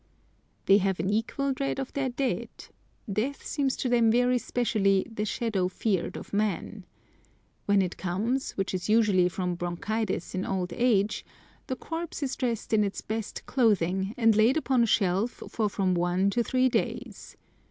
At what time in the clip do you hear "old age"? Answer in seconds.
10.43-11.23